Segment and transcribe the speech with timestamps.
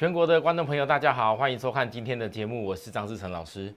[0.00, 3.70] 全国的观众朋友，大家好，欢迎收看今天的节目，我是张志成老师。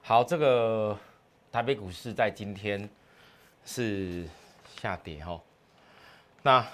[0.00, 0.98] 好，这个
[1.52, 2.88] 台北股市在今天
[3.62, 4.26] 是
[4.80, 5.38] 下跌哈。
[6.42, 6.66] 那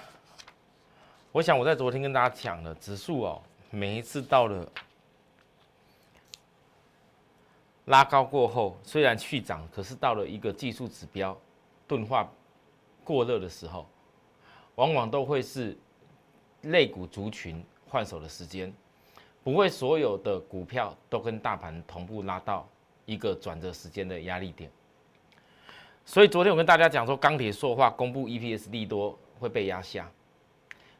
[1.32, 4.64] 我想我在昨天跟大家讲了，指数哦，每一次到了
[7.86, 11.36] 拉高过后，虽然续涨，可是到了一个技术指标
[11.88, 12.30] 钝化
[13.02, 13.84] 过热的时候，
[14.76, 15.76] 往往都会是
[16.60, 18.72] 肋股族群换手的时间。
[19.44, 22.68] 不会所有的股票都跟大盘同步拉到
[23.04, 24.70] 一个转折时间的压力点，
[26.04, 30.08] 所以昨天我跟大家讲说，钢铁塑化公布 EPS 利多会被压下，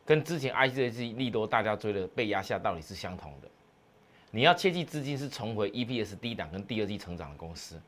[0.05, 3.49] 跟之前 ICC 利多大家追的被压下道理是相同的。
[4.33, 7.81] 你要切记资金是重回 EPS 低档跟第二季成长的公司。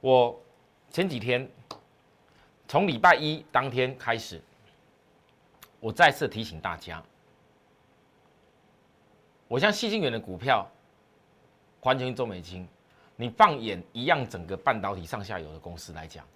[0.00, 0.40] 我
[0.90, 1.48] 前几天
[2.68, 4.40] 从礼拜一当天开始，
[5.80, 7.02] 我再次提醒大家。
[9.52, 10.66] 我像细晶圆的股票，
[11.78, 12.66] 环球金、中美金，
[13.16, 16.26] 你放眼一样整个半导体上下游的公司来讲，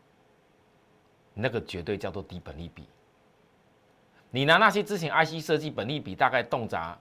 [1.32, 2.86] 那个绝对叫做低本利比。
[4.30, 6.94] 你拿那些之前 IC 设计本利比大概动辄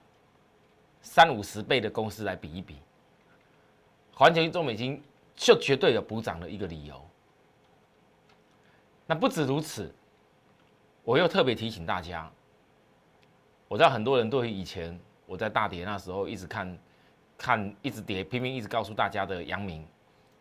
[1.02, 2.78] 三五十倍的公司来比一比，
[4.14, 5.02] 环球金、中美金
[5.34, 6.98] 就绝对有补涨的一个理由。
[9.06, 9.94] 那不止如此，
[11.04, 12.32] 我又特别提醒大家，
[13.68, 14.98] 我知道很多人对于以前。
[15.26, 16.78] 我在大跌那时候一直看，
[17.36, 19.86] 看一直跌，拼命一直告诉大家的阳明，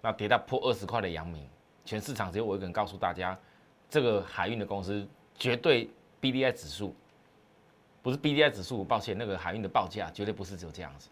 [0.02, 1.50] 那跌到破二十块的阳明，
[1.83, 3.38] 全市场只有我一个人告诉大家，
[3.89, 6.95] 这个海运的公司绝对 B D I 指数，
[8.02, 11.09] 不是 B D I 指数，抱歉，那个海运的报价绝对不是只有这样子。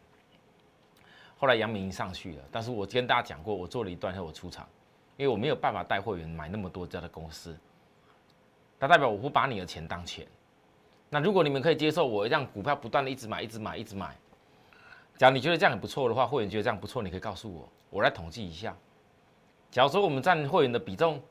[1.35, 4.67] 后来阳明上去了，但是我跟大家讲过，我做了一段后我出场，
[5.17, 7.57] 因为我没有办法带会员买那么多家的公司，
[8.79, 10.25] 它代表我不把你的钱当钱。
[11.13, 14.17] 那如果你们可以接受我让股票不断的一直买、一直买、一直买，
[15.15, 18.75] 假如你觉得这样很不错的话，会员觉得这样不错，你可以告诉我，我来统计一下。
[19.69, 21.21] 假如说我们占会员的比重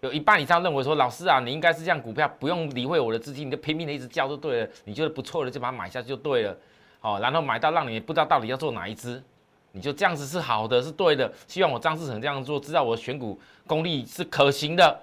[0.00, 4.68] 有一半以上认为说，老师啊，你应该是这样，股票不用理会我的资金，你就拼命的一直叫就对了。
[4.84, 6.54] 你觉得不错的就把它买下去就对了，
[7.00, 9.24] 好，然后买到让你不知道到底要做哪一支，
[9.72, 11.32] 你就这样子是好的，是对的。
[11.48, 15.00] 希望我张志成这样做，知道我选股功力是可行的。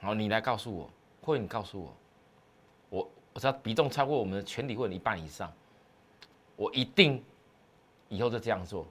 [0.00, 0.90] 好，你来告诉我。
[1.22, 1.94] 会你告诉我，
[2.90, 5.50] 我我只要比重超过我们的全体会员一半以上，
[6.56, 7.22] 我一定
[8.08, 8.84] 以后就这样做。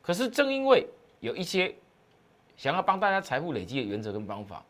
[0.00, 0.88] 可是正因为
[1.20, 1.74] 有一些
[2.56, 4.64] 想要帮大家财富累积的原则跟方法，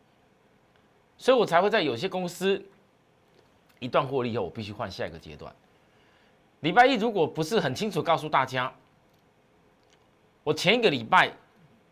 [1.17, 2.61] 所以我才会在有些公司
[3.79, 5.55] 一段获利后，我必须换下一个阶段。
[6.61, 8.71] 礼拜一如果不是很清楚告诉大家，
[10.43, 11.33] 我前一个礼拜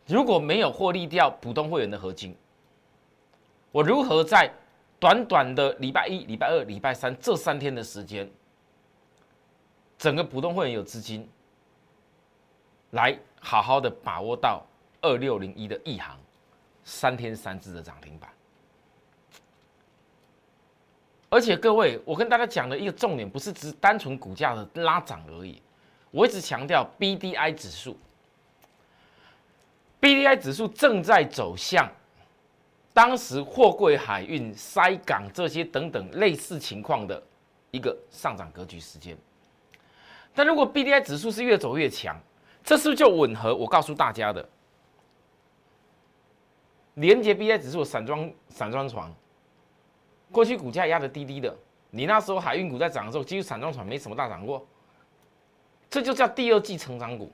[0.06, 2.36] 如果没有获利掉普通会员的合金。
[3.70, 4.50] 我如何在
[4.98, 8.28] 短短的礼拜一、礼拜二、礼拜三这三天的时间，
[9.98, 11.28] 整个普通会员有资金，
[12.90, 14.64] 来好好的把握到
[15.02, 16.18] 二六零一的一行
[16.82, 18.30] 三天三只的涨停板？
[21.30, 25.60] 而且各位，我跟大家讲的一个重点，不是只单纯股价的拉涨而已。
[26.10, 27.98] 我一直强调 B D I 指数
[30.00, 31.86] ，B D I 指数正在走向。
[32.98, 37.22] 当时货柜海运塞港这些等等类似情况的
[37.70, 39.16] 一个上涨格局时间，
[40.34, 42.20] 但如果 B D I 指数是越走越强，
[42.64, 44.48] 这是不是就吻合我告诉大家的
[46.94, 49.08] 连接 B D I 指数散装散装船，
[50.32, 51.56] 过去股价压的低低的，
[51.90, 54.66] 你那时候海运股在涨的时候，几乎散装船没什么大涨过，
[55.88, 57.30] 这就叫第二季成长股。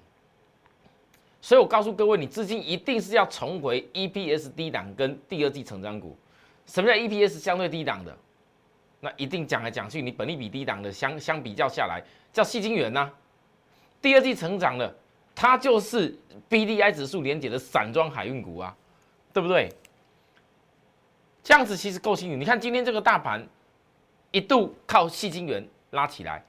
[1.45, 6.17] 所以我告诉各位，你资金一定是要重回 EPS 低档跟第二季成长股。
[6.65, 8.17] 什么叫 EPS 相对低档的？
[8.99, 13.13] 那一定讲来讲去，你本利比低档的相相比较下来，叫细晶圆呐。
[14.01, 14.97] 第二季成长的，
[15.35, 16.19] 它就是
[16.49, 18.75] BDI 指数连接的散装海运股啊，
[19.31, 19.69] 对不对？
[21.43, 22.37] 这样子其实够清楚。
[22.39, 23.47] 你看今天这个大盘
[24.31, 26.43] 一度靠细晶圆拉起来，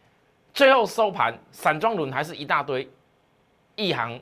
[0.54, 2.90] 最后收盘散装轮还是一大堆，
[3.76, 4.18] 一行。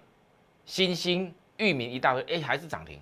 [0.66, 3.00] 新兴、域名一大堆，哎，还是涨停。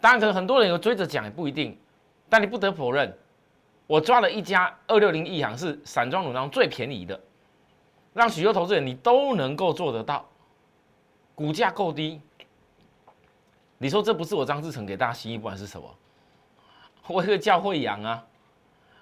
[0.00, 1.76] 当然，可能很多人有追着讲，也不一定。
[2.28, 3.12] 但你不得否认，
[3.86, 7.18] 我抓了一家二六零亿行是散装轮当最便宜的，
[8.12, 10.28] 让许多投资人你都能够做得到，
[11.34, 12.20] 股价够低。
[13.78, 15.92] 你说这不是我张志成给大家心意，不管是什么，
[17.06, 18.24] 我也可以叫惠阳啊，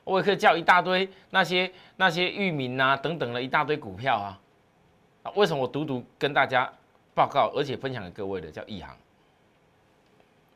[0.04, 4.40] 我也可以叫一大堆那些那些域名啊等等的一大堆股票啊
[5.24, 5.32] 啊。
[5.34, 6.72] 为什么我独独跟大家？
[7.16, 8.94] 报告，而且分享给各位的叫易航，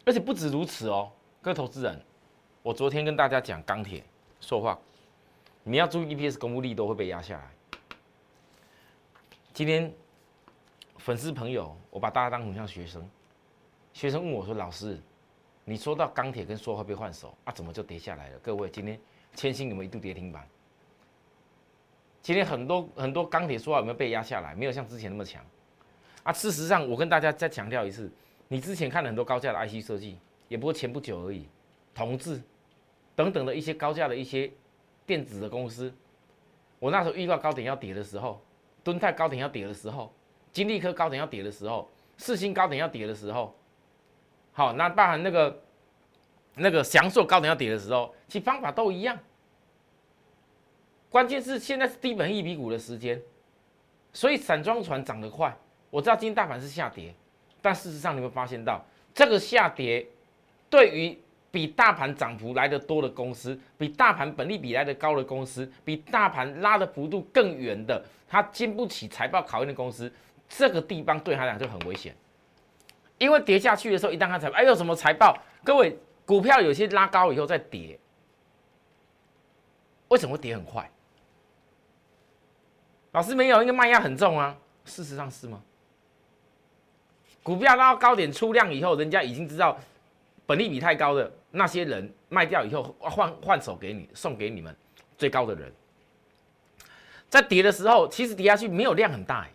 [0.04, 1.10] 而且不止如此哦，
[1.40, 1.98] 各位投资人，
[2.62, 4.04] 我昨天跟大家讲钢铁、
[4.42, 4.78] 说话，
[5.62, 7.50] 你要注意 EPS 公布力都会被压下来。
[9.54, 9.90] 今天
[10.98, 13.08] 粉丝朋友，我把大家当成像学生，
[13.94, 15.00] 学生问我说：“老师，
[15.64, 19.00] 你说到钢铁跟说话被换手啊，怎么就跌下来了？”各位，今天
[19.34, 20.46] 千星有没有一度跌停板？
[22.20, 24.54] 今天很多很多钢铁说话有没有被压下来？
[24.54, 25.42] 没有像之前那么强
[26.22, 26.32] 啊。
[26.32, 28.10] 事实上，我跟大家再强调一次，
[28.48, 30.18] 你之前看了很多高价的 IC 设计，
[30.48, 31.46] 也不过前不久而已，
[31.94, 32.40] 同志
[33.14, 34.50] 等等的一些高价的一些
[35.06, 35.92] 电子的公司，
[36.78, 38.40] 我那时候预告高点要跌的时候。
[38.82, 40.10] 敦泰高点要跌的时候，
[40.52, 41.86] 金利科高点要跌的时候，
[42.16, 43.54] 四星高点要跌的时候，
[44.52, 45.62] 好，那包含那个
[46.54, 49.18] 那个祥硕高点要跌的时候，其方法都一样。
[51.10, 53.20] 关键是现在是低本一比股的时间，
[54.14, 55.54] 所以散装船涨得快。
[55.90, 57.14] 我知道今天大盘是下跌，
[57.60, 58.82] 但事实上你会发现到
[59.12, 60.06] 这个下跌
[60.70, 61.18] 对于。
[61.52, 70.08] 比大盘涨幅来的多的公司，比大盘本利比来的高的公司，比大盘拉的幅度更远的，它经不起财报考验的公司，
[70.48, 72.14] 这个地方对他来讲就很危险。
[73.18, 75.36] 因为跌下去的时候，一旦看财报，哎呦什么财报？
[75.64, 77.98] 各位，股票有些拉高以后再跌，
[80.06, 80.88] 为什么会跌很快？
[83.10, 84.56] 老师没有，因为卖压很重啊。
[84.84, 85.60] 事实上是吗？
[87.42, 89.78] 股票拉到高点出量以后，人家已经知道。
[90.46, 94.74] 本利比太高的那些人卖掉以后换换手给你送给你们
[95.16, 95.72] 最高的人，
[97.28, 99.46] 在跌的时候其实跌下去没有量很大，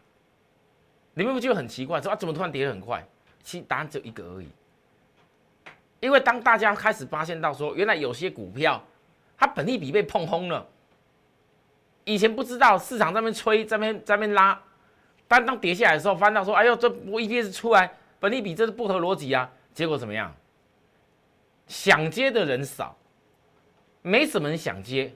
[1.13, 2.01] 你们不觉得很奇怪？
[2.01, 3.05] 说啊怎么突然跌得很快？
[3.43, 4.47] 其实答案只有一个而已，
[5.99, 8.81] 因为当大家开始发现到说原来有些股票
[9.37, 10.65] 它本利比被碰轰了，
[12.05, 14.57] 以前不知道市场在那边吹在那边在那边拉，
[15.27, 20.33] 但当跌下来的时候，翻到说哎呦这我 EPS 出来本利比这是不合逻辑啊，结果怎么样？
[21.67, 22.95] 想接的人少，
[24.03, 25.11] 没什么人想接，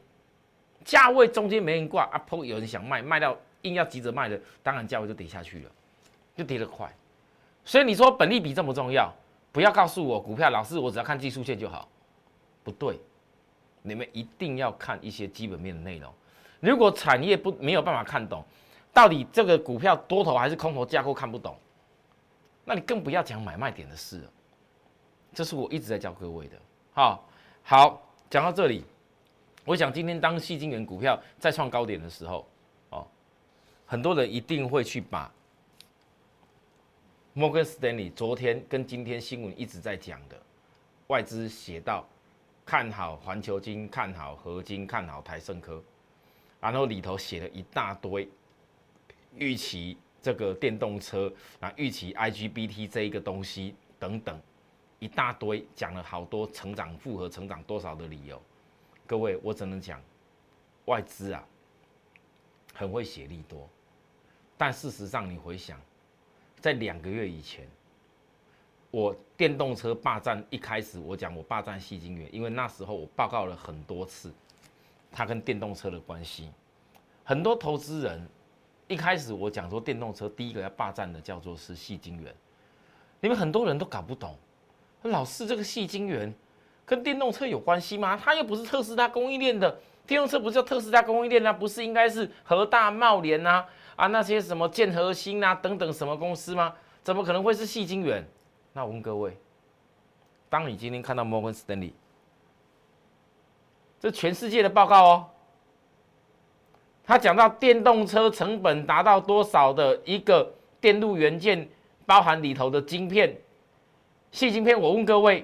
[0.83, 5.71] 价位中间没人挂，啊，PO 有人想卖，卖到硬要急着卖的，当然价位就跌下去了，
[6.35, 6.91] 就跌得快。
[7.63, 9.13] 所以你说本利比这么重要，
[9.51, 11.87] 不要告诉我股票老师我只要看技术线就好，
[12.63, 12.99] 不对，
[13.83, 16.11] 你们一定要看一些基本面的内容。
[16.59, 18.43] 如果产业不没有办法看懂，
[18.93, 21.55] 到底这个股票多头还是空头架构看不懂，
[22.65, 24.31] 那你更不要讲买卖点的事了。
[25.33, 26.57] 这是我一直在教各位的，
[26.91, 27.23] 好，
[27.63, 28.83] 好，讲到这里，
[29.63, 32.47] 我想今天当细晶元股票再创高点的时候，
[32.89, 33.07] 哦，
[33.85, 35.31] 很多人一定会去把
[37.33, 40.35] 摩根斯丹利昨天跟今天新闻一直在讲的
[41.07, 42.03] 外资写到
[42.65, 45.81] 看好环球金、看好合金、看好台盛科，
[46.59, 48.27] 然后里头写了一大堆
[49.39, 54.39] 预期这个电动车啊，预期 IGBT 这一个东西等等。
[54.99, 58.41] 一大堆讲了好多成长复合成长多少的理由，
[59.07, 60.01] 各位我只能讲，
[60.87, 61.41] 外资啊
[62.73, 63.69] 很会写利多，
[64.57, 65.79] 但事实上你回想，
[66.59, 67.65] 在两个月以前，
[68.91, 74.33] 我电动车霸占一开始我讲我霸占细晶元，因为那时候我报告了很多次，
[75.09, 76.51] 它跟电动车的关系，
[77.23, 78.27] 很多投资人
[78.89, 82.33] 一开始我讲说电动车第一个要霸占的叫做是细晶元，
[83.21, 84.35] 你们很多人都搞不懂。
[85.03, 86.33] 老师，这个细晶圆
[86.87, 88.17] 跟电动车有关系吗？
[88.17, 91.53] 它又不是特斯拉供应链的，电动车不是叫特斯拉供应链啊？
[91.53, 93.63] 不是应该是和大茂联呐
[93.95, 96.73] 啊那些什么建核心啊等等什么公司吗？
[97.03, 98.27] 怎么可能会是细晶圆？
[98.73, 99.37] 那我问各位，
[100.49, 101.93] 当你今天看到摩根斯丹利，
[103.99, 105.29] 这全世界的报告哦，
[107.09, 110.47] 他讲到电动车成本达到多少的一个
[110.79, 111.67] 电路元件，
[112.05, 113.35] 包含里头的晶片。
[114.31, 115.43] 细晶片，我问各位，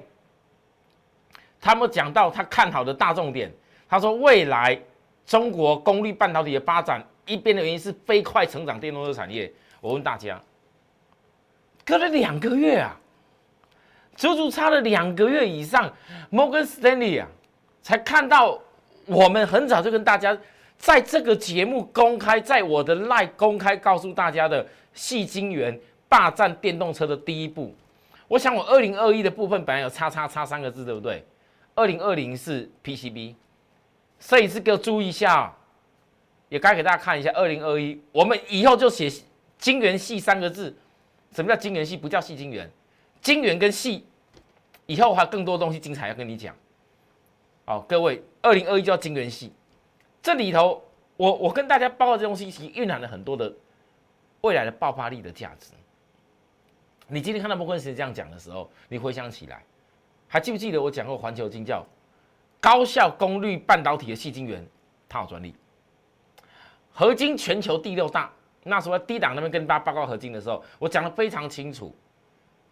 [1.59, 3.51] 他们讲到他看好的大重点，
[3.89, 4.79] 他说未来
[5.25, 9.51] 中国功率半导体的发展，一边的原因是飞快成长电动车产业。
[9.81, 10.39] 我问大家，
[11.83, 12.95] 隔了两个月啊，
[14.15, 15.91] 足足差了两个月以上，
[16.29, 17.27] 摩根斯丹利啊，
[17.81, 18.59] 才看到
[19.07, 20.37] 我们很早就跟大家
[20.77, 27.73] 在这个节目公开，在我的 live 公开告诉大家的细晶圆霸占电动车的第一步。
[28.27, 31.23] 我想，我二零二一的部分本来有“叉叉叉”三个字，对不对？
[31.75, 33.35] 二零二零是 PCB，
[34.19, 35.55] 摄影师给我注意一下，
[36.49, 37.31] 也该给大家看一下。
[37.33, 39.11] 二零二一，我们以后就写
[39.59, 40.75] “晶圆系”三个字。
[41.31, 41.97] 什么叫晶圆系？
[41.97, 42.69] 不叫细晶圆，
[43.21, 44.05] 晶圆跟细，
[44.85, 46.55] 以后还有更多东西精彩要跟你讲。
[47.65, 49.51] 好，各位，二零二一叫晶圆系，
[50.25, 50.83] 这里头，
[51.17, 53.53] 我我跟大家报告这东西，其实蕴含了很多的
[54.41, 55.67] 未来的爆发力的价值。
[57.07, 59.63] 你今天看到摩根士这样讲的时候，你回想起来，
[60.27, 61.85] 还记不记得我讲过环球金叫
[62.59, 64.65] 高效功率半导体的细晶圆
[65.07, 65.53] 它有专利。
[66.91, 71.95] 合金全球第六大，那时候低档那边跟大家报告合金的时候，我讲的非常清楚。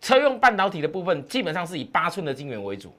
[0.01, 2.91] 车用半导体的部分基本上是以八寸的晶圆为主。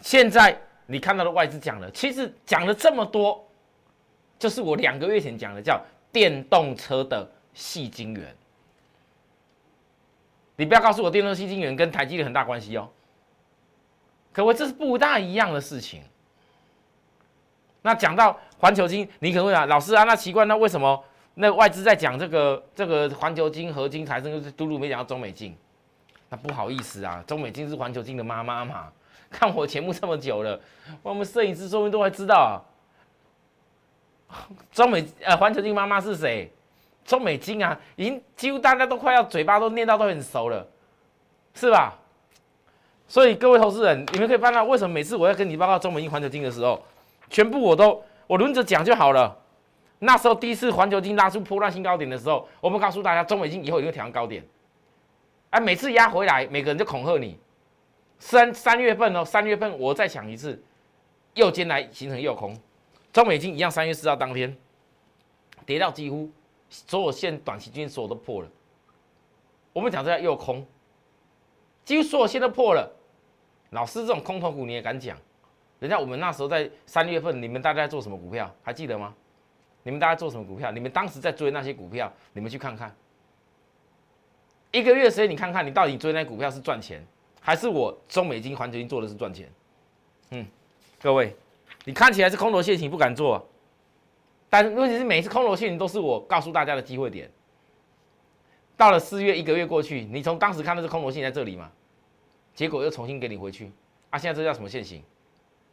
[0.00, 0.58] 现在
[0.90, 3.46] 你看到的外资讲了，其实讲了这么多，
[4.38, 5.78] 就是我两个月前讲的，叫
[6.10, 8.34] 电动车的细晶圆。
[10.56, 12.88] 你不要告诉我电动细晶圆跟台积电很大关系哦。
[14.32, 16.02] 可我这是不大一样的事情。
[17.82, 21.04] 那讲到环球金，你可能会讲老师啊，那奇怪，那为什么
[21.34, 25.54] 那外资在讲这个这个环球金、合金、财生，嘟嘟没讲到中美金？
[26.30, 28.90] 那不好意思啊，中美金是环球金的妈妈嘛。
[29.30, 30.58] 看我节目这么久了，
[31.02, 32.56] 我们摄影师说不定都还知道啊。
[34.72, 36.50] 中美呃环球金妈妈是谁？
[37.04, 40.66] 中美金啊，已经几乎大家都快要嘴巴都念到都很熟了，
[41.54, 41.94] 是吧？
[43.06, 46.82] 所以各位投资人，你们可以看到为什么每次我要跟你报告中美金、环球金的时候，
[47.30, 49.34] 全部我都我轮着讲就好了。
[50.00, 54.46] 那时候第一次环球金拉出破烂新高点的时候，我们告诉大家中美金以后一定会挑战高点。
[55.50, 57.38] 哎，每次压回来，每个人就恐吓你。
[58.18, 60.60] 三三月份哦，三月份我再讲一次，
[61.34, 62.56] 右肩来形成右空，
[63.12, 64.56] 中美金一样，三月四号当天
[65.64, 66.30] 跌到几乎
[66.68, 68.48] 所有线短期均线都破了。
[69.72, 70.66] 我们讲这叫右空，
[71.84, 72.90] 几乎所有线都破了。
[73.70, 75.16] 老师这种空头股你也敢讲？
[75.78, 78.52] 人家我们那时候在三月份，你们大家在做什么股票？
[78.62, 79.14] 还记得吗？
[79.84, 80.72] 你们大家做什么股票？
[80.72, 82.92] 你们当时在追那些股票，你们去看看。
[84.72, 87.06] 一个月时间，你看看你到底追那股票是赚钱，
[87.48, 89.50] 还是我中美金、环球金做的是赚钱？
[90.32, 90.46] 嗯，
[91.00, 91.34] 各位，
[91.86, 93.48] 你看起来是空头陷阱，不敢做，
[94.50, 97.30] 但问题是每次空头陷阱都是我告诉大家的机会点。
[98.76, 101.70] 到了四月，一个月过去，你从当时看的是空头陷阱在这里嘛？
[102.54, 103.72] 结果又重新给你回去，
[104.10, 105.02] 啊，现在这叫什么现行？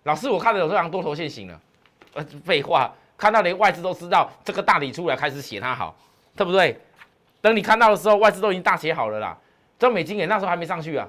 [0.03, 1.62] 老师，我看到有这样多头现行了，
[2.13, 5.94] 呃，废话，看到连外资都知道这个大底出来开始写它好，
[6.38, 6.79] 对不对？
[7.41, 9.38] 等你看到的时候，外资都已经大写好了啦。
[9.77, 11.05] 这美金也那时候还没上去啊。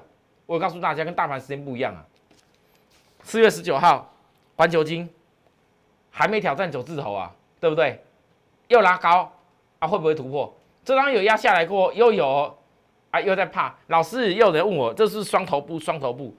[0.47, 2.03] 我告诉大家，跟大盘时间不一样啊。
[3.21, 4.11] 四月十九号，
[4.55, 5.07] 环球金
[6.09, 8.01] 还没挑战九字头啊，对不对？
[8.69, 9.31] 又拉高
[9.79, 10.51] 啊，会不会突破？
[10.85, 12.57] 这张有压下来过，又有
[13.11, 13.75] 啊，又在怕。
[13.87, 16.33] 老师又有人问我，这是双头部，双头部。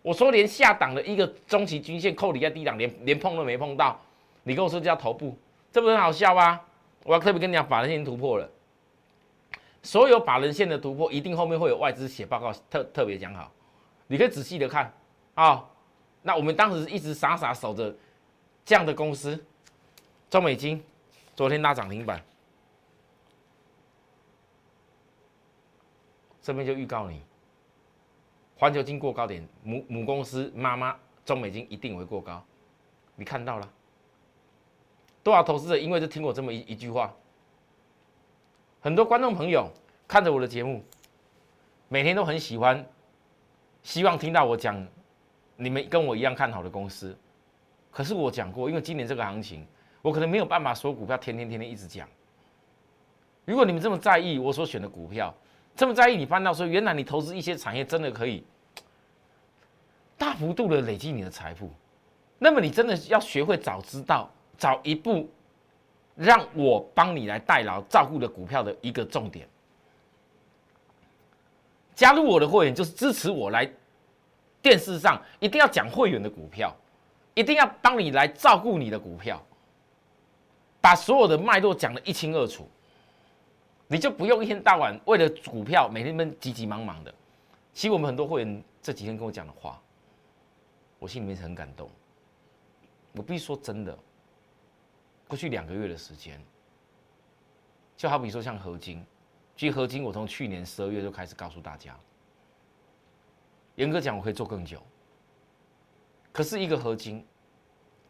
[0.00, 4.00] 我说连下档的一个中期均线扣底在低档，连连碰都没碰到。
[4.42, 5.36] 你跟我说叫头部，
[5.70, 6.58] 这不很好笑吗？
[7.04, 8.48] 我要特别跟你讲，法人已经突破了。
[9.82, 13.50] 所有把人线的突破，一定后面会有外资写报告，特特别讲好，
[14.06, 14.92] 你可以仔细的看
[15.34, 15.64] 啊。
[16.22, 17.94] 那我们当时一直傻傻守着
[18.62, 19.42] 这样的公司，
[20.28, 20.84] 中美金
[21.34, 22.22] 昨天拉涨停板，
[26.42, 27.22] 这边就预告你，
[28.58, 30.94] 环球金过高点，母母公司妈妈
[31.24, 32.44] 中美金一定会过高，
[33.16, 33.66] 你看到了
[35.22, 37.10] 多少投资者因为就听过这么一一句话。
[38.82, 39.70] 很多观众朋友
[40.08, 40.82] 看着我的节目，
[41.88, 42.82] 每天都很喜欢，
[43.82, 44.86] 希望听到我讲
[45.56, 47.14] 你们跟我一样看好的公司。
[47.90, 49.66] 可是我讲过，因为今年这个行情，
[50.00, 52.08] 我可能没有办法说股票天天天天一直讲。
[53.44, 55.34] 如果你们这么在意我所选的股票，
[55.76, 58.42] 这么在意你翻到说，原来你投资一些产业真的可以
[60.16, 61.70] 大幅度的累积你的财富，
[62.38, 65.28] 那么你真的要学会早知道，早一步。
[66.16, 69.48] 让我帮你来代劳照顾的股票的一个重点，
[71.94, 73.70] 加入我的会员就是支持我来
[74.60, 76.76] 电视上一定要讲会员的股票，
[77.34, 79.42] 一定要帮你来照顾你的股票，
[80.80, 82.68] 把所有的脉络讲得一清二楚，
[83.86, 87.14] 你就不用一天到晚为了股票每天们急急忙忙的。
[87.72, 89.80] 其实我们很多会员这几天跟我讲的话，
[90.98, 91.88] 我心里面是很感动。
[93.12, 93.96] 我必须说真的。
[95.30, 96.42] 过去两个月的时间，
[97.96, 99.06] 就好比说像合金，
[99.56, 101.96] 其实合金我从去年十二月就开始告诉大家，
[103.76, 104.82] 严格讲我可以做更久。
[106.32, 107.24] 可是一个合金，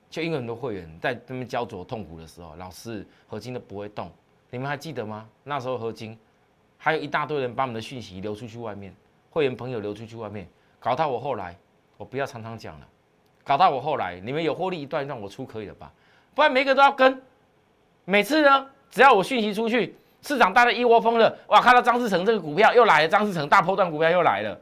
[0.09, 4.11] 就因为很多会员在那边焦灼痛苦的时候，老师合金都不会动，
[4.49, 5.29] 你们还记得吗？
[5.45, 6.19] 那时候合金
[6.79, 8.97] 还有一大堆人把我们的讯息流出去外面，
[9.29, 10.49] 会员朋友流出去外面，
[10.79, 11.55] 搞到我后来，
[11.99, 12.89] 我不要常常讲了，
[13.45, 15.93] 搞到我后来，你们有获利一段让我出可以了吧？
[16.35, 17.23] 不然每个都要跟，
[18.05, 24.59] 每次呢，只要我讯息出去，市场大家一窝蜂的，哇，看到张志成这个股票又来了，张志成大波段股票又来了，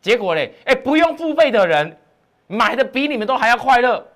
[0.00, 1.96] 结果嘞，哎，不用付费的人
[2.46, 4.06] 买的比你们都还要快乐，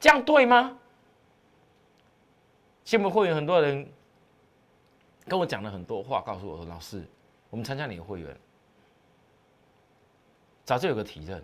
[0.00, 0.76] 这样对吗？
[2.84, 3.88] 新闻会员很多人
[5.26, 7.04] 跟我讲了很多话，告诉我说，老师，
[7.50, 8.36] 我们参加你的会员，
[10.64, 11.42] 早就有个体认，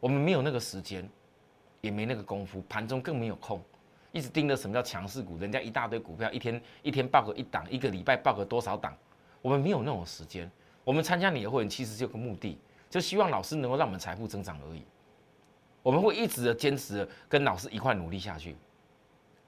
[0.00, 1.08] 我们没有那个时间，
[1.82, 3.62] 也没那个功夫，盘中更没有空。
[4.12, 8.96] 一直盯着什么叫强势股，人家一大堆股票，一天一天报个一档，一个礼拜报个多少档，
[9.42, 10.50] 我们没有那种时间。
[10.84, 14.82] 我们参加你的会员，其实就有个目的，就希望老师能够让我们财富增长而已。
[15.82, 18.56] 我们会一直的坚持跟老师一块努力下去。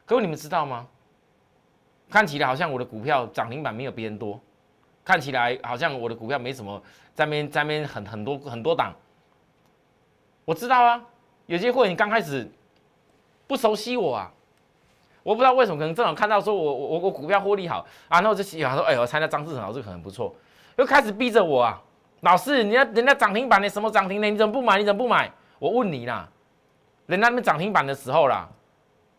[0.04, 0.86] 各位你们知道吗？
[2.10, 4.38] 看起来好像我的股票涨停板没有别人多，
[5.04, 6.82] 看起来好像我的股票没什么
[7.14, 8.94] 在面在面很很多很多档。
[10.44, 11.06] 我知道啊，
[11.46, 12.50] 有些会员刚开始
[13.46, 14.32] 不熟悉我啊。
[15.22, 20.34] 我不知道为什么，可能正好看到说我我我股票获利好啊，那我就想说，哎，我参加张志成老师可能不错，
[20.76, 21.80] 又开始逼着我啊，
[22.20, 24.78] 老师，人家人家涨停板的什么涨停的，你怎么不买？
[24.78, 25.30] 你怎么不买？
[25.58, 26.28] 我问你啦，
[27.06, 28.48] 人家那边涨停板的时候啦，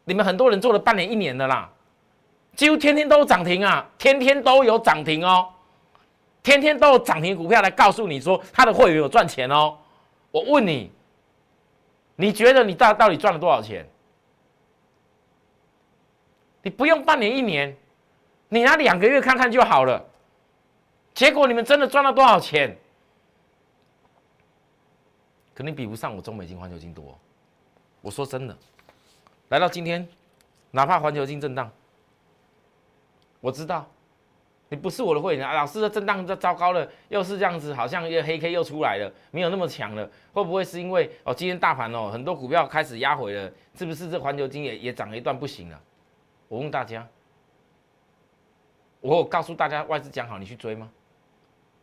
[0.05, 1.69] 你们很多人做了半年一年的啦，
[2.55, 5.47] 几乎天天都涨停啊，天天都有涨停哦，
[6.41, 9.77] 天天都有涨停股票来告诉你说他的会员有赚钱哦，
[10.31, 10.91] 我问你，
[12.15, 13.87] 你觉得你到到底赚了多少钱？
[16.63, 17.75] 你不用半年一年，
[18.49, 20.03] 你拿两个月看看就好了。
[21.13, 22.77] 结果你们真的赚了多少钱？
[25.53, 27.17] 肯定比不上我中美金、环球金多。
[28.01, 28.57] 我说真的，
[29.49, 30.07] 来到今天，
[30.71, 31.69] 哪怕环球金震荡，
[33.39, 33.85] 我知道
[34.69, 35.53] 你不是我的会员啊。
[35.53, 40.09] 老师的震荡这糟糕了，又是这样子，好像又黑 K 又出来了，没有那么强了。
[40.33, 43.51] 会不会是因为哦，今天大盘哦，很多股票开始压回了？
[43.75, 45.79] 是不是这环球金也也涨了一段不行了？
[46.51, 47.07] 我问大家，
[48.99, 50.91] 我有告诉大家外资讲好，你去追吗？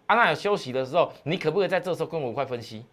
[0.04, 2.84] 啊，娜有休息的时候，你可不可以在这时候跟我一块分析？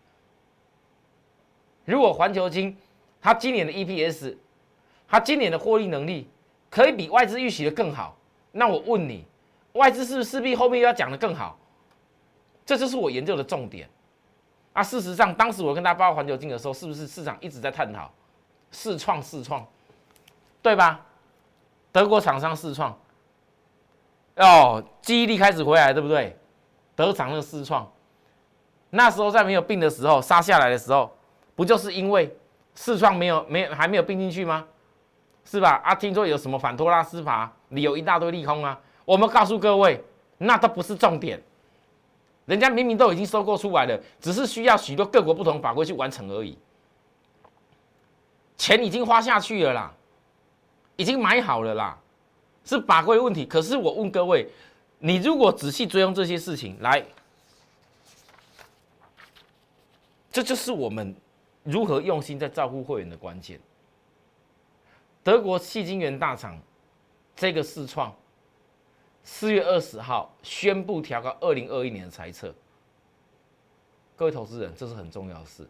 [1.83, 2.77] 如果环球金
[3.19, 4.37] 它今年的 EPS，
[5.05, 6.29] 它今年的获利能力
[6.69, 8.15] 可以比外资预期的更好，
[8.53, 9.25] 那我问你，
[9.73, 11.59] 外资是不是势必后面要讲的更好？
[12.65, 13.89] 这就是我研究的重点。
[14.71, 18.09] 啊，事实上，当时我跟大家报环球金的时候，是不是市场一直在探讨
[18.71, 19.67] 试创试创，
[20.61, 21.05] 对吧？
[21.95, 22.93] 德国厂商试创，
[24.35, 26.37] 哦，记忆力开始回来，对不对？
[26.93, 27.89] 德厂的试创，
[28.89, 31.09] 那时候在没有病的时候杀下来的时候，
[31.55, 32.37] 不就是因为
[32.75, 34.65] 试创没有没有还没有并进去吗？
[35.45, 35.81] 是吧？
[35.85, 38.77] 啊，听说有什么反托拉斯法，理由一大堆利空啊。
[39.05, 40.03] 我们告诉各位，
[40.39, 41.41] 那都不是重点，
[42.43, 46.57] 人家明明都已经收购出来了，只是需要许多各国不同法规去完成而已，
[48.57, 49.93] 钱已经花下去了啦。
[50.95, 51.97] 已经买好了啦，
[52.63, 53.45] 是法规问题。
[53.45, 54.47] 可是我问各位，
[54.99, 57.05] 你如果仔细追踪这些事情，来，
[60.31, 61.15] 这就是我们
[61.63, 63.59] 如何用心在照顾会员的关键。
[65.23, 66.59] 德国细晶圆大厂
[67.35, 68.15] 这个试创，
[69.23, 72.53] 四月二十号宣布调高二零二一年的财测。
[74.15, 75.67] 各位投资人，这是很重要的事。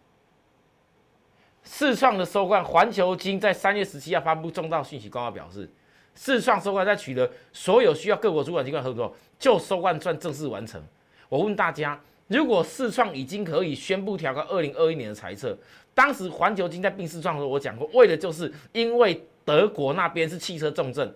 [1.66, 5.70] 四创的收冠，环球金在三月十七号发布重大讯息公告，表示
[6.14, 10.82] 四创收冠在取得所有需要各国主管机关合作，就收冠算正式完成。
[11.28, 15.58] 我问大家，如果四创已经可以宣布调高二零二一年的财测，
[15.96, 21.14] 当时环球金在并四创的时候，我讲过，为的就是因为德国那边是汽车重镇，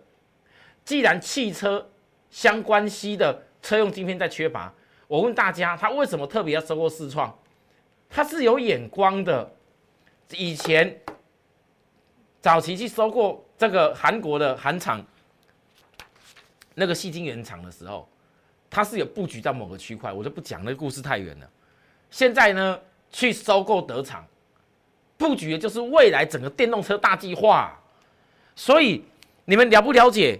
[0.84, 1.88] 既然汽车
[2.32, 4.74] 相关系的车用晶片在缺乏，
[5.08, 7.34] 我问大家，他为什么特别要收购四创？
[8.10, 9.50] 他是有眼光的。
[10.38, 10.96] 以前
[12.42, 15.04] 早期去收购这个韩国的韩厂
[16.76, 18.08] 那个细晶圆厂的时候，
[18.70, 21.50] 它是有布局到某个区块，我就不讲那个故事太远了。
[22.10, 22.80] 现在呢，
[23.12, 24.26] 去收购德厂，
[25.18, 27.78] 布局的就是未来整个电动车大计划。
[28.56, 29.04] 所以
[29.46, 30.39] 你们了不了解？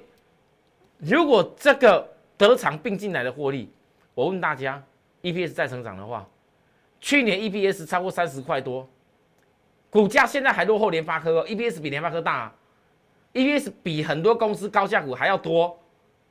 [0.98, 3.70] 如果这个德厂并进来的获利，
[4.14, 4.82] 我问大家
[5.24, 6.28] ，EPS 再成长的话，
[7.02, 8.88] 去年 EPS 超过三十块多。
[9.90, 12.54] 股价现在还落后联发科，EPS 比联发科大
[13.34, 15.80] ，EPS 比很多公司高价股还要多，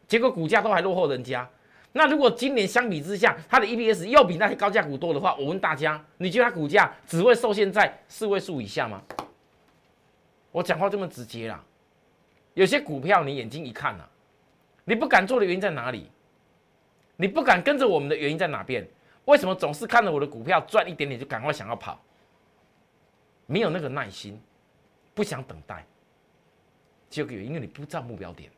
[0.06, 1.48] 结果股价都还落后人家。
[1.92, 9.02] 那如果今年相比之下，它的 EPS 又比那些高价股多的话，我问大家，你觉得它股价只会受限在四位数以下吗？
[10.52, 11.62] 我讲话这么直接啦，
[12.54, 14.08] 有些股票你眼睛一看啊，
[14.84, 16.10] 你不敢做的原因在哪里？
[17.16, 18.86] 你不敢跟着我们的原因在哪边？
[19.24, 22.00] 为什么总是看着我的股票赚一点点就赶快想要跑？
[23.50, 24.38] 没有那个耐心，
[25.14, 25.82] 不想等待，
[27.08, 28.50] 就个因为你不知道目标点。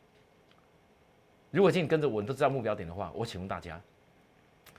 [1.49, 3.79] 如果今天跟着我，你都知道目标点的话，我请问大家，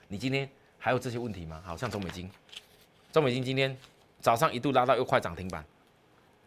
[0.07, 0.47] 你今天
[0.77, 1.59] 还有这些问题吗？
[1.65, 2.29] 好像中美金，
[3.11, 3.75] 中美金今天
[4.19, 5.65] 早上一度拉到又快涨停板，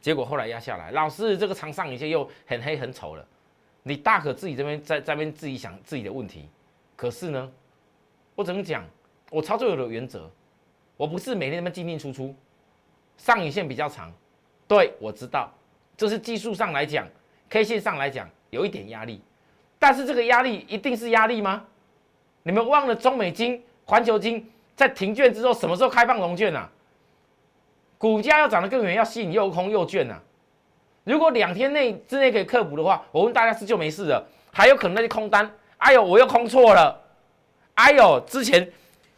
[0.01, 0.93] 结果后来压下来。
[0.93, 3.27] 老师，这个长上影线又很黑很丑了，
[3.83, 6.49] 你大可自己这边在这边自己想自己的问题。
[6.95, 7.53] 可是呢，
[8.37, 8.85] 我怎么讲？
[9.33, 10.31] 我操作有的原则，
[10.97, 12.33] 我不是每天那么进进出出。
[13.17, 14.13] 上影线比较长，
[14.69, 15.53] 对我知道，
[15.97, 17.07] 这是技术上来讲
[17.49, 19.21] ，K 线上来讲有一点压力，
[19.79, 21.65] 但是这个压力一定是压力吗？
[22.43, 26.71] 你们忘了中美金、环球金在停券之后什么时候开放融券啊？
[27.99, 30.21] 股价要涨得更远，要吸引又空又券啊！
[31.05, 37.01] 如果两天内之内可以克服的话，我问大家是就没事了，还有可能那些空单，哎呦，我又空错了，
[37.75, 38.71] 哎呦，之前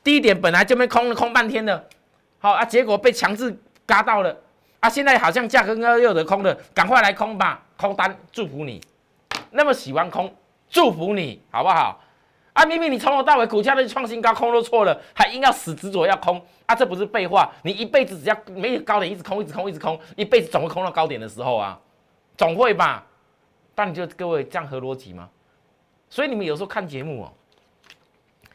[0.04, 1.88] 低点本来就被空了空半天的，
[2.38, 4.36] 好啊，结果被强制嘎到了。
[4.80, 8.80] 啊，现在好像价格又得空了，赶快来空吧，空单祝福你，
[9.50, 10.32] 那么喜欢空，
[10.70, 12.00] 祝福你好不好？
[12.52, 17.50] 啊，明明你从头到尾股价的创新高，空都错了，还硬要死执着要空，啊，这不是废话？
[17.62, 21.76] 你一辈子只要没有高点，一直空，一直空，一直空，一辈子总会空到高点的时候啊，
[22.36, 23.04] 总会吧？
[23.74, 25.28] 但你就各位这样合逻辑吗？
[26.08, 27.32] 所以你们有时候看节目哦，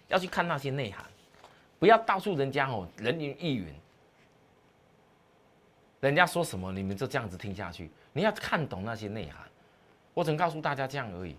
[0.08, 1.04] 要去看那些内涵，
[1.80, 3.68] 不要到处人家哦人云亦云。
[6.04, 7.90] 人家说什么，你们就这样子听下去。
[8.12, 9.48] 你要看懂那些内涵，
[10.14, 11.34] 我只能告诉大家这样而已。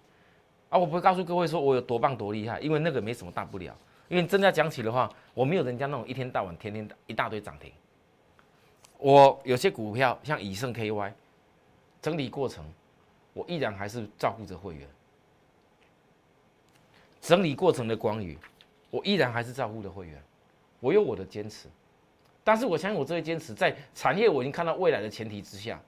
[0.71, 3.77] 啊，我不会告诉各位说我有多棒多厉害，因为那个没什么大不了。
[4.09, 7.71] 因为真的要讲起的话，我没有人家那种一天到晚天天一大堆涨停。
[8.97, 11.13] 我有些股票像以盛 KY，
[12.01, 12.65] 整理过程，
[13.35, 14.89] 我依然还是照顾着会员。
[17.21, 18.39] 整理过程的光宇，
[18.91, 20.23] 我依然还是照顾着会员。
[20.81, 21.69] 我有我的坚持。
[22.45, 25.81] 但是我相信我这些坚持，在产业我已经看到未来的前提之下，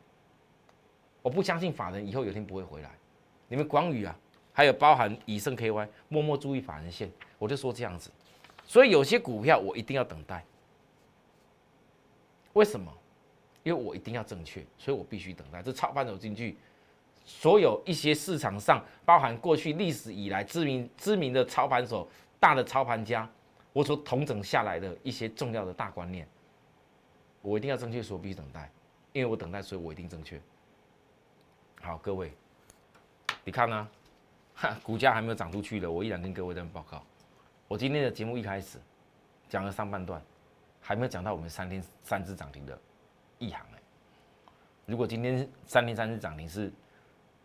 [1.22, 2.90] 我不相信法人以后有天不会回来。
[3.46, 4.18] 你们广宇啊，
[4.52, 8.10] 还有包含以盛 KY，默默注意法人线，我就说这样子。
[8.66, 10.42] 所以有些股票我一定要等待。
[12.54, 12.92] 为什么？
[13.62, 15.60] 因为我一定要正确，所以我必须等待。
[15.60, 16.56] 这操盘手进去，
[17.24, 23.28] 所有一些市场上包含过去历史以来知名知名的操盘手、大的操盘家，
[23.72, 26.26] 我所统整下来的一些重要的大观念。
[27.46, 28.68] 我一定要正确，所以必须等待，
[29.12, 30.40] 因为我等待，所以我一定正确。
[31.80, 32.32] 好，各位，
[33.44, 33.88] 你看呢？
[34.56, 37.00] 哈， 股价还没有涨出去的，我依然跟各位在报告。
[37.68, 38.80] 我今天的节目一开始
[39.48, 40.20] 讲了上半段，
[40.80, 42.76] 还没有讲到我们三天三只涨停的
[43.38, 43.82] 异行哎。
[44.84, 46.72] 如果今天三天三只涨停是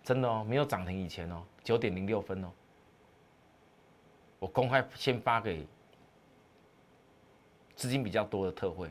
[0.03, 2.51] 真的哦，没有涨停以前哦，九点零六分哦，
[4.39, 5.63] 我公开先发给
[7.75, 8.89] 资金比较多的特惠。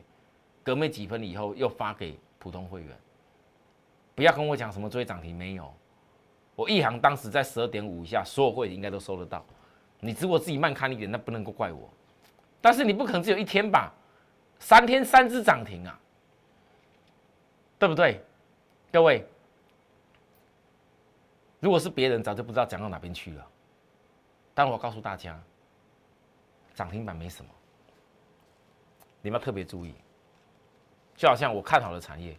[0.63, 2.97] 隔没几分以后，又发给普通会员。
[4.15, 5.73] 不要跟我讲什么追涨停没有，
[6.55, 9.45] 我一行当时在十二点五以下，所有会员应该都收得到。
[10.01, 11.89] 你只我自己慢看一点，那不能够怪我。
[12.61, 13.93] 但是你不可能只有一天吧？
[14.59, 15.99] 三天三只涨停啊，
[17.79, 18.23] 对不对？
[18.93, 19.27] 各位，
[21.61, 23.47] 如果是别人，早就不知道讲到哪边去了。
[24.53, 25.43] 但我告诉大家，
[26.75, 27.51] 涨停板没什么，
[29.23, 29.95] 你们要特别注意。
[31.21, 32.35] 就好像我看好的产业，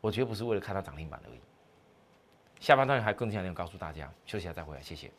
[0.00, 1.40] 我绝不是为了看它涨停板而已。
[2.60, 5.10] 下半段还更强烈告诉大家，休息下再回来，谢谢。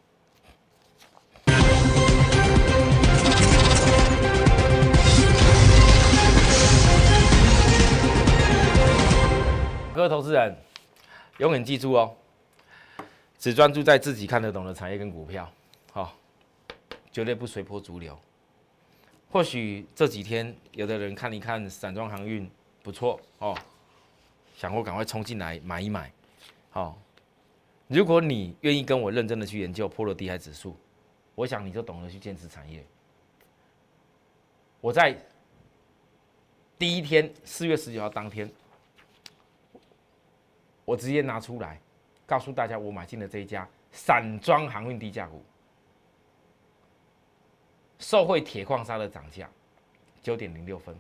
[9.94, 10.56] 各位投资人，
[11.40, 12.16] 永远记住哦，
[13.38, 15.52] 只专注在自己看得懂的产业跟股票，
[15.92, 16.16] 好，
[17.12, 18.18] 绝对不随波逐流。
[19.30, 22.50] 或许这几天有的人看一看散装航运。
[22.84, 23.58] 不错哦，
[24.56, 26.12] 想过赶快冲进来买一买，
[26.70, 26.98] 好。
[27.88, 30.78] 如果你愿意跟我认真的去研究波罗的海指数，
[31.36, 32.82] 我想你就懂得去坚持产业。
[34.80, 35.14] 我在
[36.80, 38.50] 第一天四月十九号当天，
[40.86, 41.82] 我直接拿出来
[42.26, 45.44] 告诉大家，我买进了这一家散装航运低价股，
[48.00, 49.50] 受惠铁矿砂的涨价，
[50.24, 50.96] 九点零六分。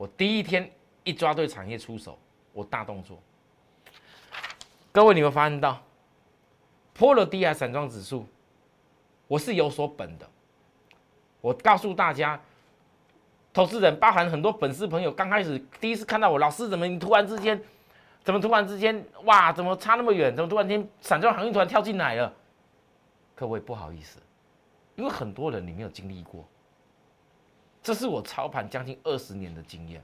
[0.00, 0.70] 我第一天
[1.04, 2.18] 一抓对产业出手，
[2.54, 3.18] 我大动作。
[4.90, 5.78] 各位，你们发现到
[6.94, 8.24] 波罗的海散装指数，
[9.28, 10.26] 我是有所本的。
[11.42, 12.40] 我告诉大家，
[13.52, 17.62] 投资人包含很多粉丝朋友，刚开始第一次看到我，老师怎么你突然之间，
[18.24, 20.34] 怎么突然之间，哇，怎么差那么远？
[20.34, 22.32] 怎么突然间散装航运突然跳进来了？
[23.34, 24.18] 各位不好意思，
[24.96, 26.48] 因为很多人你没有经历过。
[27.82, 30.02] 这是我操盘将近二十年的经验。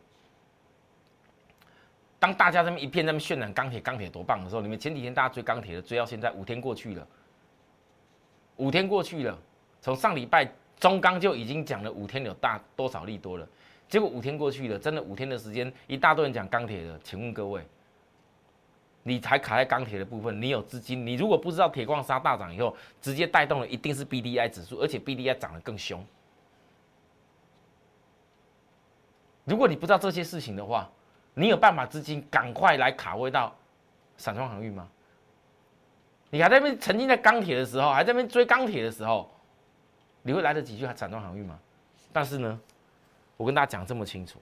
[2.19, 7.07] 当大家这么一片那么渲染钢铁钢铁多棒的时候，你们前几天大家追钢铁的追到现在五天过去了，
[8.57, 9.39] 五天过去了，
[9.83, 13.47] 从上礼拜中钢就已经讲了五天有大多少利多了，
[13.87, 17.62] 结果五天过去了，真的五天的时间一大堆人讲钢铁的，请问各位，
[19.03, 26.05] 你才卡在钢铁的部分，你有资金，你如果不知道铁矿砂大涨以后，直接带动了一定是 B D I 指数，而且 B D I 涨得更凶。
[29.46, 30.90] 如果你不知道这些事情的话，
[31.35, 33.54] 你有办法资金赶快来卡位到
[34.18, 34.87] 散装航运吗？
[36.30, 39.30] 你还在那边沉浸在钢铁的时候，还在那边追钢铁的时候，
[40.22, 41.59] 你会来得及去散装航运吗？
[42.12, 42.61] 但是呢，
[43.37, 44.40] 我跟大家讲这么清楚，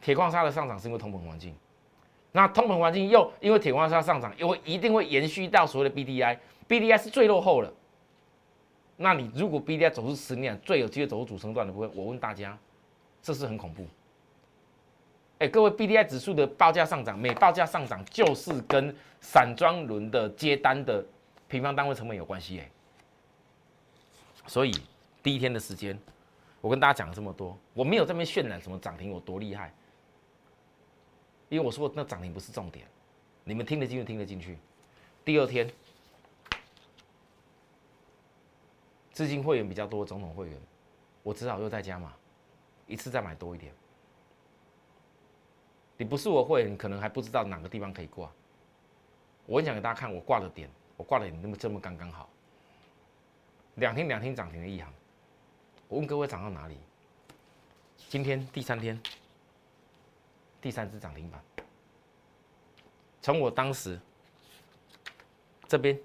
[0.00, 1.54] 铁矿砂的上涨是因为通膨环境，
[2.32, 7.70] 那通膨环境又因为铁矿砂上涨，又会一定会延续到所谓的 BDI，BDI 是最落后的。
[8.96, 12.56] 那你如果 BDI 走出十年最有机会走出主升段的部分，我问大家，
[13.22, 13.86] 这是很恐怖。
[15.38, 21.04] 哎，各位，BDI 指数的报价上涨，每报价上涨就是跟散装轮的接单的
[21.48, 22.60] 平方单位成本有关系。
[22.60, 22.70] 哎，
[24.46, 24.72] 所以
[25.22, 25.98] 第一天的时间，
[26.60, 29.72] 我跟大家讲了这么多，我没有这边渲染什么涨停有多厉害，
[31.48, 32.86] 因为我说那涨停不是重点，
[33.42, 34.58] 你们听得进去听得进去。
[35.24, 35.68] 第二天，
[39.12, 40.56] 资金会员比较多，总统会员，
[41.24, 42.14] 我只好又在加嘛，
[42.86, 43.72] 一次再买多一点。
[45.96, 48.30] 你不是我会，你可能还不知道哪个地方可以挂。
[49.46, 52.28] 我讲给大家看我挂的点，我挂的点那么这么刚刚好。
[53.76, 54.92] 两天两天涨停的一行，
[55.88, 56.76] 我问各位涨到哪里？
[58.08, 59.00] 今天第三天，
[60.60, 61.42] 第三只涨停板。
[63.20, 63.98] 从我当时
[65.68, 65.98] 这边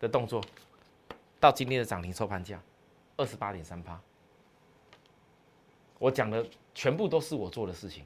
[0.00, 0.42] 的动作，
[1.38, 2.60] 到今天的涨停收盘价
[3.16, 4.00] 二十八点三八，
[5.98, 8.04] 我讲的全部都是我做的事情，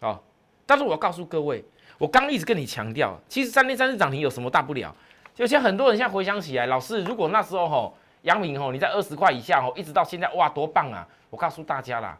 [0.00, 0.20] 啊。
[0.66, 1.64] 但是我要告诉各位，
[1.96, 4.94] 我刚一直跟你强调，其实三天三次涨停有什么大不了？
[5.34, 11.06] 就像很多人现在回想起来，老师，如果那时候吼，杨明吼你在二十块以下吼，一直到现在哇，多棒啊！
[11.30, 12.18] 我告诉大家啦，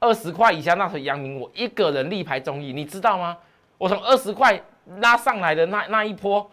[0.00, 3.38] 二十块以下那时候杨明我一个人力排众议，你知道吗？
[3.78, 4.62] 我从二十块
[4.98, 6.50] 拉上来的那那一波。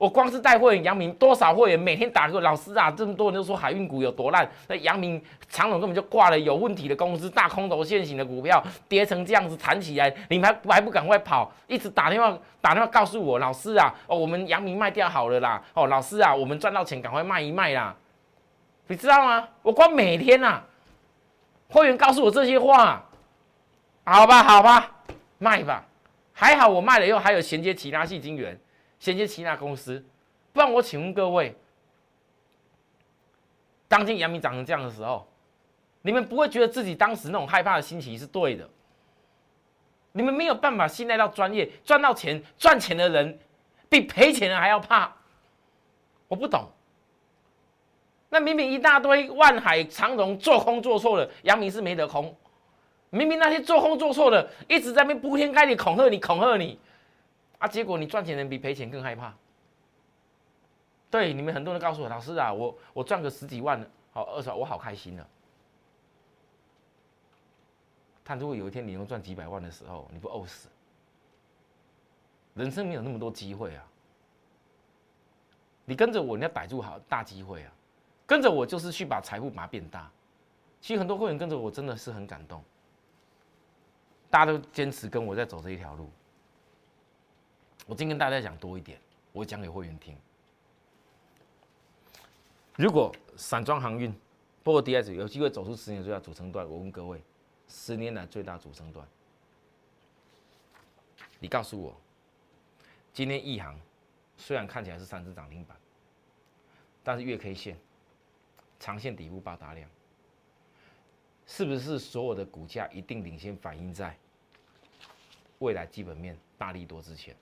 [0.00, 17.94] 我光是带会员杨明，多少会员每天打个老师啊，这么多人都说海运股有多烂，那杨明长总根本就挂了有问题的公司，大空头现行的股票跌成这样子弹起来，你们还还不赶快跑，一直打电话打电话告诉我老师啊，哦我们杨明卖掉好了啦，哦老师啊，我们赚到钱赶快卖一卖啦，
[18.86, 19.46] 你知道吗？
[19.60, 20.64] 我光每天啊，
[21.68, 23.04] 会员告诉我这些话，
[24.04, 24.92] 好吧好吧，
[25.36, 25.84] 卖吧，
[26.32, 28.58] 还好我卖了以后还有衔接其他系金源。
[29.00, 30.04] 衔接其他公司，
[30.52, 31.56] 不然我请问各位，
[33.88, 35.26] 当今阳明涨成这样的时候，
[36.02, 38.68] 你们不会觉得自己当时那种害怕的心情是对的？
[40.12, 43.38] 你们没有办法信赖到专业，赚到钱赚钱的人，
[43.88, 45.12] 比赔钱的还要怕。
[46.28, 46.68] 我不懂。
[48.28, 52.36] 那明明一大堆万海长荣做空做错了，阳明是没得空。
[53.10, 56.78] 明明那些做空做错的，一直在那边铺天盖地恐吓你，恐吓你。
[57.60, 57.68] 啊！
[57.68, 59.32] 结果你赚钱人比赔钱更害怕。
[61.10, 65.28] 对你们很多人告诉我，老师啊，我我赚个十几万，好二十，我好开心了。
[68.24, 70.68] 但如果有一天你能赚几百万的时候，你不呕死？
[72.54, 73.84] 人生没有那么多机会啊！
[75.84, 77.72] 你跟着我，你要逮住好大机会啊！
[78.26, 80.10] 跟着我就是去把财富把它变大。
[80.80, 82.62] 其实很多会员跟着我真的是很感动，
[84.30, 86.08] 大家都坚持跟我在走这一条路。
[87.86, 89.00] 我今天跟大家讲多一点，
[89.32, 90.16] 我讲给会员听。
[92.76, 94.12] 如果散装航运，
[94.62, 97.20] 包括 DS 有机会走出十年最大主升段，我问各位，
[97.68, 99.06] 十年来最大主升段，
[101.38, 102.00] 你告诉我，
[103.12, 103.78] 今天一航
[104.36, 105.76] 虽然看起来是三只涨停板，
[107.02, 107.78] 但是月 K 线
[108.78, 109.90] 长线底部八大量，
[111.46, 114.16] 是不是所有的股价一定领先反映在
[115.58, 117.34] 未来基本面大力多之前？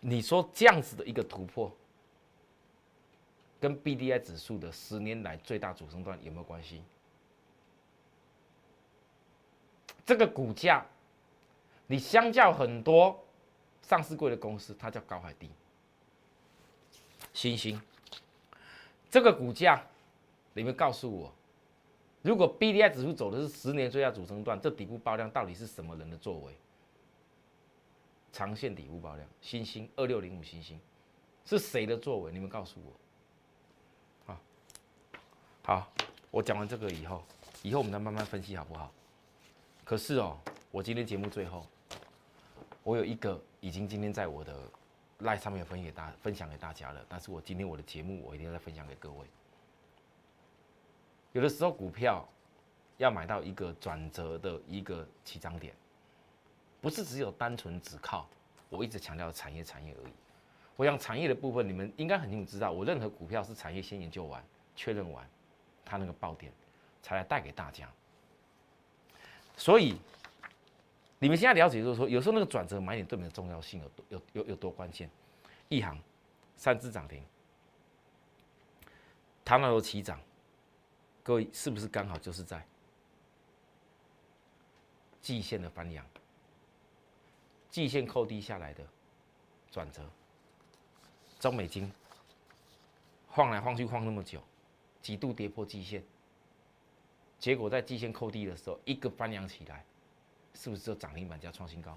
[0.00, 1.70] 你说这样子的一个突破，
[3.60, 6.82] 跟 B D I 指数的十年来最大主升段有没有关系？
[10.06, 10.84] 这个股价，
[11.86, 13.22] 你相较很多
[13.82, 15.50] 上市贵的公司，它叫高还低。
[17.32, 17.80] 星星，
[19.10, 19.86] 这个股价，
[20.54, 21.32] 你们告诉我，
[22.22, 26.52] 如果 B D I 指数走的是十年最大主升段，这底部爆量到底是什么人的作为？
[28.32, 30.80] 长线底部爆量，星星二六零五星星
[31.44, 32.32] 是谁的作为？
[32.32, 34.34] 你们告诉我。
[34.34, 34.40] 好，
[35.62, 35.92] 好，
[36.30, 37.22] 我讲完这个以后，
[37.62, 38.92] 以后我们再慢慢分析好不好？
[39.84, 40.38] 可是哦，
[40.70, 41.66] 我今天节目最后，
[42.84, 44.56] 我有一个已经今天在我的
[45.20, 49.26] live 上面分享给大分享给大家了，但是我今天我的节目我一定要再分享给各位。
[51.32, 52.24] 有的时候股票
[52.98, 55.74] 要买到一个转折的一个起涨点。
[56.80, 58.28] 不是只有单纯只靠
[58.68, 60.12] 我一直强调产业产业而已。
[60.76, 64.42] 我想产业的部分，你们应该很清楚知道，我任何股票是产业先研究完、
[64.74, 65.28] 确认完，
[65.84, 66.50] 它那个爆点
[67.02, 67.86] 才来带给大家。
[69.56, 69.98] 所以
[71.18, 75.10] 你们现在了解就是说，有时候那个转折买点对你的重要性有多有有有多关键？
[75.68, 76.00] 一行
[76.56, 77.22] 三只涨停，
[79.44, 80.18] 它那头起涨，
[81.22, 82.64] 各位是不是刚好就是在
[85.20, 86.02] 季线的翻阳，
[87.70, 88.84] 季线扣低下来的
[89.70, 90.02] 转折，
[91.38, 91.90] 中美金
[93.28, 94.42] 晃来晃去晃那么久，
[95.00, 96.04] 几度跌破季线，
[97.38, 99.84] 结果在季线扣低的时候，一个翻扬起来。
[100.52, 101.96] 是不是就涨停板加创新高？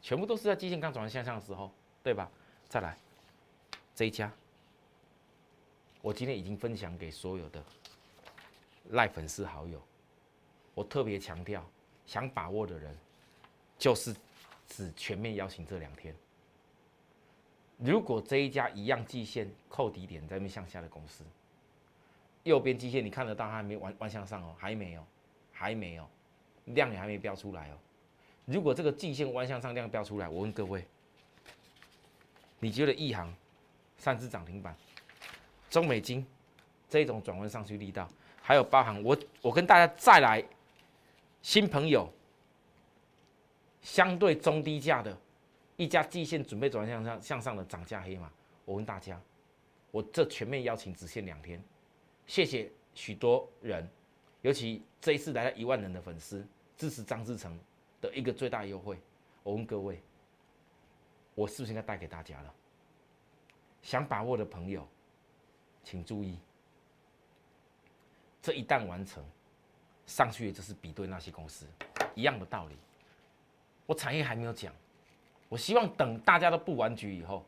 [0.00, 1.70] 全部都是在基线刚转向上的时候，
[2.00, 2.30] 对吧？
[2.68, 2.96] 再来
[3.96, 4.32] 这一家，
[6.00, 7.62] 我今天已经分享给所有的
[8.90, 9.82] 赖粉丝好友。
[10.72, 11.68] 我特别强调，
[12.06, 12.96] 想把握的人，
[13.76, 14.14] 就是
[14.74, 16.14] 只全面邀请这两天。
[17.76, 21.24] 如果这一家一样季线扣底点在那边向下的公司，
[22.44, 25.04] 右边季线你看得到它还没弯弯向上哦，还没有，
[25.52, 26.08] 还没有。
[26.66, 27.74] 量也还没标出来哦。
[28.44, 30.86] 如果这个季线弯向上量标出来，我问各位，
[32.60, 33.34] 你觉得一行
[33.98, 34.74] 三只涨停板，
[35.68, 36.24] 中美金
[36.88, 38.08] 这种转弯上去力道，
[38.40, 40.42] 还有包含我我跟大家再来
[41.42, 42.08] 新朋友，
[43.82, 45.16] 相对中低价的
[45.76, 48.30] 一家季线准备转向上向上的涨价黑马，
[48.64, 49.20] 我问大家，
[49.90, 51.62] 我这全面邀请只限两天，
[52.26, 53.88] 谢谢许多人。
[54.42, 56.44] 尤其这一次来了一万人的粉丝
[56.76, 57.56] 支持张志成
[58.00, 58.98] 的一个最大优惠，
[59.42, 60.00] 我问各位，
[61.34, 62.54] 我是不是应该带给大家了？
[63.82, 64.86] 想把握的朋友，
[65.84, 66.38] 请注意，
[68.40, 69.24] 这一旦完成，
[70.06, 71.66] 上去的就是比对那些公司
[72.14, 72.76] 一样的道理。
[73.86, 74.72] 我产业还没有讲，
[75.48, 77.44] 我希望等大家都布完局以后，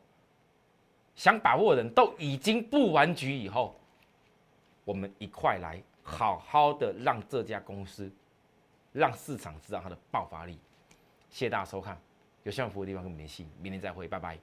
[1.15, 3.75] 想把握的人都已经布完局以后，
[4.83, 5.81] 我们一块来。
[6.07, 8.11] 好好的让这家公司，
[8.93, 10.59] 让市场知道它的爆发力。
[11.31, 11.99] 谢谢大家收看，
[12.43, 14.37] 有需要服务的地方跟我们联系，明天再会，拜拜。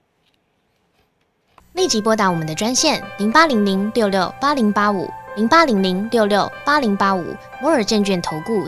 [1.71, 8.67] 立即拨打我们的专线零八零零六六八零八五零八零零六六八零八五摩尔证券投顾